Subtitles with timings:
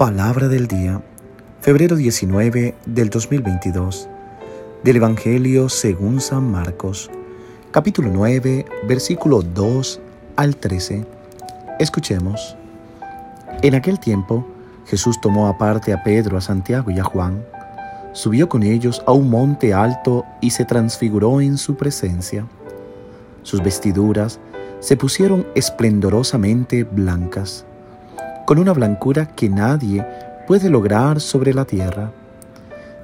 [0.00, 1.02] Palabra del día,
[1.60, 4.08] febrero 19 del 2022,
[4.82, 7.10] del Evangelio según San Marcos,
[7.70, 10.00] capítulo 9, versículo 2
[10.36, 11.04] al 13.
[11.78, 12.56] Escuchemos.
[13.60, 14.46] En aquel tiempo,
[14.86, 17.44] Jesús tomó aparte a Pedro, a Santiago y a Juan,
[18.14, 22.46] subió con ellos a un monte alto y se transfiguró en su presencia.
[23.42, 24.40] Sus vestiduras
[24.78, 27.66] se pusieron esplendorosamente blancas
[28.50, 30.04] con una blancura que nadie
[30.48, 32.10] puede lograr sobre la tierra.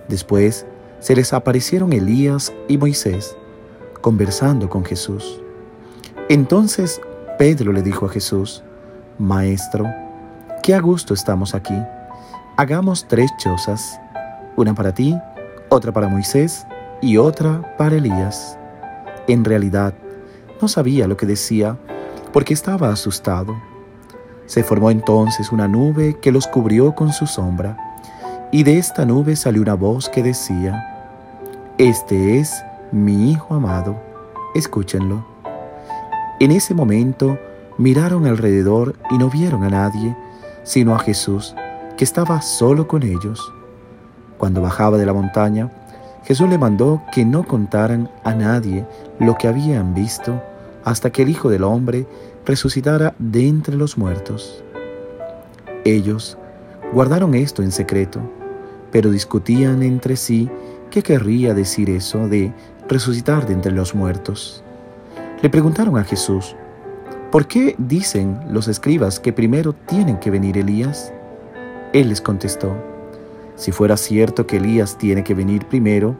[0.08, 0.66] Después
[0.98, 3.36] se les aparecieron Elías y Moisés,
[4.00, 5.40] conversando con Jesús.
[6.28, 7.00] Entonces
[7.38, 8.64] Pedro le dijo a Jesús,
[9.20, 9.86] Maestro,
[10.64, 11.80] qué a gusto estamos aquí.
[12.56, 14.00] Hagamos tres chozas,
[14.56, 15.16] una para ti,
[15.68, 16.66] otra para Moisés
[17.00, 18.58] y otra para Elías.
[19.28, 19.94] En realidad,
[20.60, 21.76] no sabía lo que decía
[22.32, 23.54] porque estaba asustado.
[24.46, 27.76] Se formó entonces una nube que los cubrió con su sombra,
[28.52, 31.18] y de esta nube salió una voz que decía,
[31.78, 33.96] Este es mi Hijo amado,
[34.54, 35.26] escúchenlo.
[36.38, 37.38] En ese momento
[37.76, 40.16] miraron alrededor y no vieron a nadie,
[40.62, 41.54] sino a Jesús,
[41.96, 43.52] que estaba solo con ellos.
[44.38, 45.72] Cuando bajaba de la montaña,
[46.24, 48.84] Jesús le mandó que no contaran a nadie
[49.18, 50.40] lo que habían visto
[50.84, 52.06] hasta que el Hijo del Hombre
[52.46, 54.62] resucitara de entre los muertos.
[55.84, 56.38] Ellos
[56.92, 58.20] guardaron esto en secreto,
[58.92, 60.48] pero discutían entre sí
[60.90, 62.52] qué querría decir eso de
[62.88, 64.62] resucitar de entre los muertos.
[65.42, 66.54] Le preguntaron a Jesús,
[67.30, 71.12] ¿por qué dicen los escribas que primero tienen que venir Elías?
[71.92, 72.74] Él les contestó,
[73.56, 76.16] si fuera cierto que Elías tiene que venir primero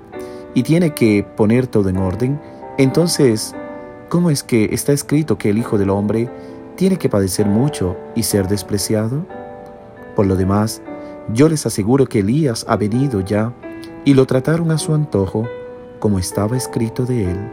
[0.55, 2.41] y tiene que poner todo en orden,
[2.79, 3.55] entonces
[4.09, 6.31] ¿Cómo es que está escrito que el Hijo del Hombre
[6.77, 9.27] tiene que padecer mucho y ser despreciado?
[10.15, 10.81] Por lo demás,
[11.33, 13.53] yo les aseguro que Elías ha venido ya
[14.05, 15.48] y lo trataron a su antojo,
[15.98, 17.51] como estaba escrito de él.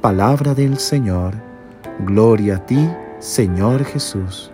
[0.00, 1.34] Palabra del Señor.
[1.98, 2.88] Gloria a ti,
[3.18, 4.52] Señor Jesús.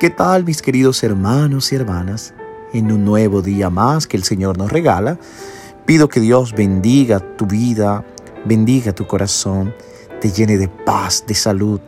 [0.00, 2.34] ¿Qué tal mis queridos hermanos y hermanas?
[2.72, 5.18] en un nuevo día más que el Señor nos regala.
[5.86, 8.04] Pido que Dios bendiga tu vida,
[8.44, 9.74] bendiga tu corazón,
[10.20, 11.80] te llene de paz, de salud,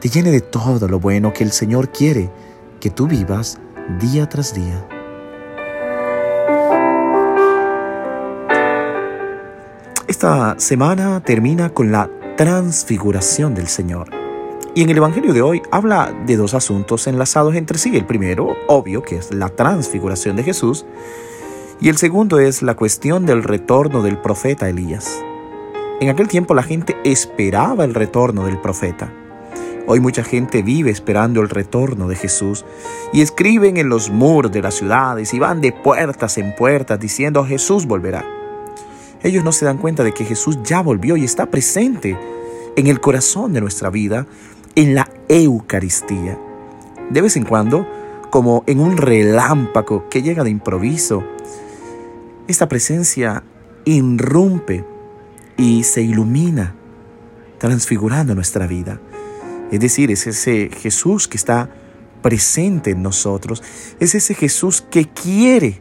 [0.00, 2.30] te llene de todo lo bueno que el Señor quiere
[2.80, 3.58] que tú vivas
[4.00, 4.86] día tras día.
[10.08, 14.08] Esta semana termina con la transfiguración del Señor.
[14.74, 17.96] Y en el Evangelio de hoy habla de dos asuntos enlazados entre sí.
[17.96, 20.86] El primero, obvio, que es la transfiguración de Jesús.
[21.80, 25.22] Y el segundo es la cuestión del retorno del profeta Elías.
[26.00, 29.12] En aquel tiempo la gente esperaba el retorno del profeta.
[29.86, 32.64] Hoy mucha gente vive esperando el retorno de Jesús
[33.12, 37.44] y escriben en los muros de las ciudades y van de puertas en puertas diciendo
[37.44, 38.24] Jesús volverá.
[39.22, 42.18] Ellos no se dan cuenta de que Jesús ya volvió y está presente
[42.74, 44.26] en el corazón de nuestra vida
[44.74, 46.36] en la Eucaristía.
[47.08, 47.86] De vez en cuando,
[48.30, 51.22] como en un relámpago que llega de improviso,
[52.48, 53.44] esta presencia
[53.84, 54.84] irrumpe
[55.56, 56.74] y se ilumina,
[57.58, 59.00] transfigurando nuestra vida.
[59.70, 61.70] Es decir, es ese Jesús que está
[62.22, 63.62] presente en nosotros,
[64.00, 65.80] es ese Jesús que quiere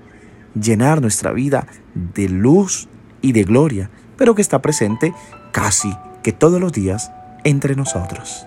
[0.54, 2.90] llenar nuestra vida de luz
[3.22, 5.14] y de gloria, pero que está presente
[5.52, 7.12] casi que todos los días
[7.44, 8.46] entre nosotros.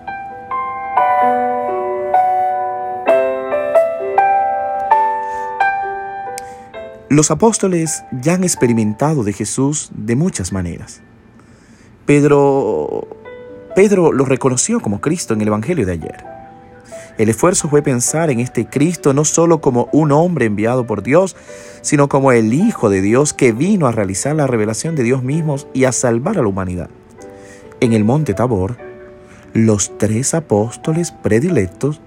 [7.11, 11.01] Los apóstoles ya han experimentado de Jesús de muchas maneras.
[12.05, 13.05] Pedro,
[13.75, 16.23] Pedro lo reconoció como Cristo en el Evangelio de ayer.
[17.17, 21.35] El esfuerzo fue pensar en este Cristo no solo como un hombre enviado por Dios,
[21.81, 25.57] sino como el Hijo de Dios que vino a realizar la revelación de Dios mismo
[25.73, 26.89] y a salvar a la humanidad.
[27.81, 28.77] En el monte Tabor,
[29.51, 31.99] los tres apóstoles predilectos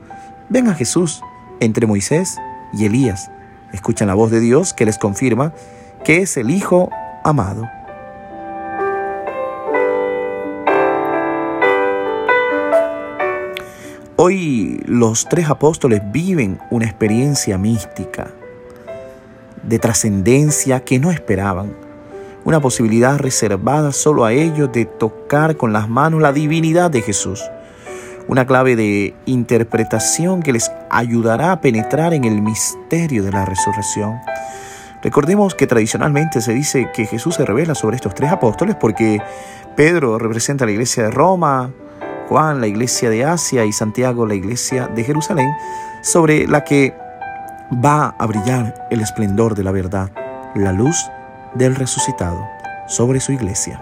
[0.48, 1.20] ven a Jesús
[1.60, 2.38] entre Moisés
[2.72, 3.28] y Elías
[3.74, 5.52] escuchan la voz de Dios que les confirma
[6.04, 6.90] que es el Hijo
[7.24, 7.68] amado.
[14.16, 18.30] Hoy los tres apóstoles viven una experiencia mística,
[19.62, 21.74] de trascendencia que no esperaban,
[22.44, 27.42] una posibilidad reservada solo a ellos de tocar con las manos la divinidad de Jesús
[28.28, 34.18] una clave de interpretación que les ayudará a penetrar en el misterio de la resurrección.
[35.02, 39.20] Recordemos que tradicionalmente se dice que Jesús se revela sobre estos tres apóstoles porque
[39.76, 41.70] Pedro representa la iglesia de Roma,
[42.28, 45.50] Juan la iglesia de Asia y Santiago la iglesia de Jerusalén,
[46.02, 46.94] sobre la que
[47.84, 50.10] va a brillar el esplendor de la verdad,
[50.54, 51.10] la luz
[51.54, 52.42] del resucitado
[52.86, 53.78] sobre su iglesia.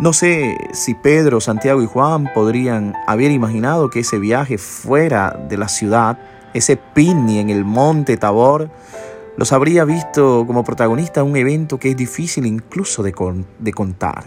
[0.00, 5.58] No sé si Pedro, Santiago y Juan podrían haber imaginado que ese viaje fuera de
[5.58, 6.18] la ciudad,
[6.54, 8.70] ese picnic en el monte Tabor,
[9.36, 13.12] los habría visto como protagonistas de un evento que es difícil incluso de,
[13.58, 14.24] de contar.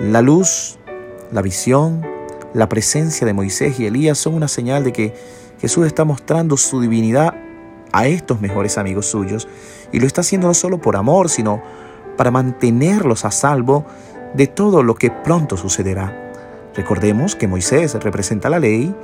[0.00, 0.78] La luz,
[1.30, 2.02] la visión,
[2.52, 5.14] la presencia de Moisés y Elías son una señal de que
[5.62, 7.34] Jesús está mostrando su divinidad
[7.90, 9.48] a estos mejores amigos suyos
[9.92, 11.62] y lo está haciendo no solo por amor, sino
[12.18, 13.86] para mantenerlos a salvo
[14.34, 16.32] de todo lo que pronto sucederá.
[16.74, 18.94] Recordemos que Moisés representa la ley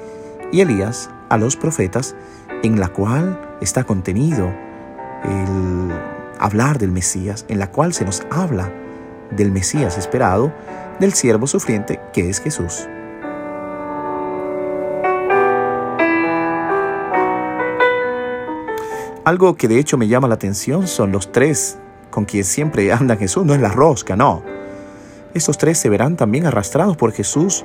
[0.52, 2.14] y Elías a los profetas,
[2.62, 4.50] en la cual está contenido
[5.24, 5.92] el
[6.38, 8.72] hablar del Mesías, en la cual se nos habla
[9.30, 10.52] del Mesías esperado,
[10.98, 12.88] del siervo sufriente que es Jesús.
[19.24, 21.78] Algo que de hecho me llama la atención son los tres
[22.10, 24.57] con quien siempre anda Jesús, no es la rosca, no.
[25.34, 27.64] Estos tres se verán también arrastrados por Jesús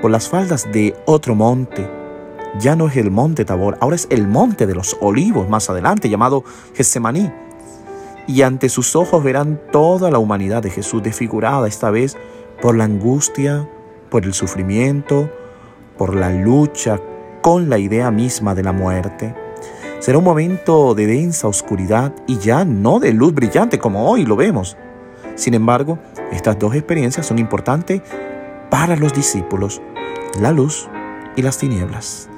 [0.00, 1.88] por las faldas de otro monte.
[2.58, 6.08] Ya no es el monte Tabor, ahora es el monte de los olivos más adelante,
[6.08, 6.44] llamado
[6.74, 7.30] Getsemaní.
[8.26, 12.16] Y ante sus ojos verán toda la humanidad de Jesús desfigurada esta vez
[12.60, 13.68] por la angustia,
[14.10, 15.30] por el sufrimiento,
[15.98, 17.00] por la lucha
[17.42, 19.34] con la idea misma de la muerte.
[20.00, 24.36] Será un momento de densa oscuridad y ya no de luz brillante como hoy lo
[24.36, 24.76] vemos.
[25.36, 25.98] Sin embargo,
[26.32, 28.02] estas dos experiencias son importantes
[28.70, 29.80] para los discípulos,
[30.40, 30.88] la luz
[31.36, 32.28] y las tinieblas,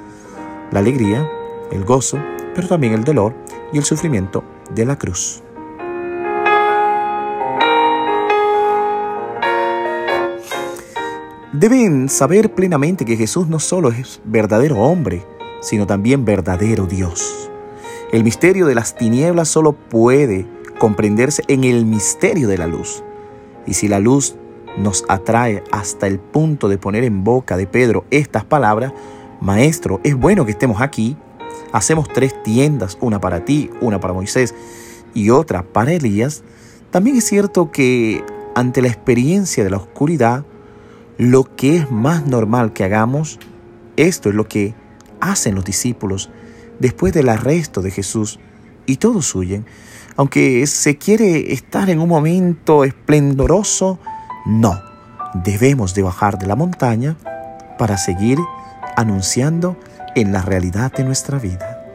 [0.71, 1.29] la alegría,
[1.71, 2.17] el gozo,
[2.55, 3.33] pero también el dolor
[3.73, 4.43] y el sufrimiento
[4.73, 5.43] de la cruz.
[11.51, 15.25] Deben saber plenamente que Jesús no solo es verdadero hombre,
[15.61, 17.49] sino también verdadero Dios.
[18.11, 20.47] El misterio de las tinieblas solo puede
[20.77, 23.03] comprenderse en el misterio de la luz.
[23.69, 24.35] Y si la luz
[24.77, 28.93] nos atrae hasta el punto de poner en boca de Pedro estas palabras,
[29.41, 31.15] Maestro, es bueno que estemos aquí.
[31.71, 34.55] Hacemos tres tiendas, una para ti, una para Moisés
[35.13, 36.43] y otra para Elías.
[36.89, 38.23] También es cierto que
[38.55, 40.45] ante la experiencia de la oscuridad,
[41.19, 43.37] lo que es más normal que hagamos,
[43.97, 44.73] esto es lo que
[45.21, 46.31] hacen los discípulos
[46.79, 48.39] después del arresto de Jesús
[48.87, 49.67] y todos huyen.
[50.19, 53.99] Aunque se quiere estar en un momento esplendoroso,
[54.45, 54.77] no.
[55.33, 57.15] Debemos de bajar de la montaña
[57.77, 58.37] para seguir
[58.97, 59.77] anunciando
[60.15, 61.85] en la realidad de nuestra vida.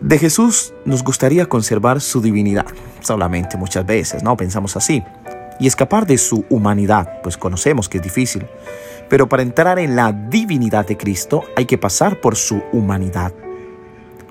[0.00, 2.64] De Jesús nos gustaría conservar su divinidad,
[3.02, 4.34] solamente muchas veces, ¿no?
[4.34, 5.04] Pensamos así
[5.60, 8.46] y escapar de su humanidad, pues conocemos que es difícil.
[9.12, 13.34] Pero para entrar en la divinidad de Cristo hay que pasar por su humanidad.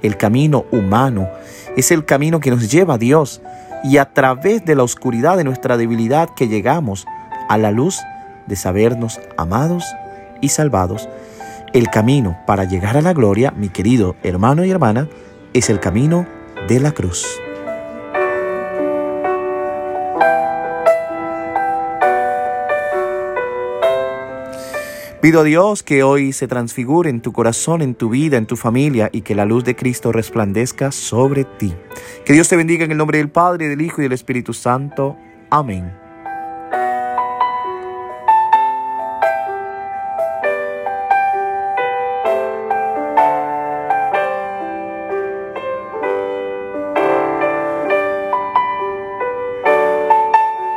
[0.01, 1.29] El camino humano
[1.77, 3.43] es el camino que nos lleva a Dios
[3.83, 7.05] y a través de la oscuridad de nuestra debilidad que llegamos
[7.47, 7.99] a la luz
[8.47, 9.85] de sabernos amados
[10.41, 11.07] y salvados.
[11.73, 15.07] El camino para llegar a la gloria, mi querido hermano y hermana,
[15.53, 16.25] es el camino
[16.67, 17.27] de la cruz.
[25.21, 28.55] Pido a Dios que hoy se transfigure en tu corazón, en tu vida, en tu
[28.55, 31.75] familia y que la luz de Cristo resplandezca sobre ti.
[32.25, 35.15] Que Dios te bendiga en el nombre del Padre, del Hijo y del Espíritu Santo.
[35.51, 36.00] Amén.